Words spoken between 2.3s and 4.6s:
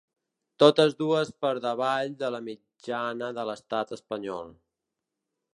la mitjana de l’estat espanyol.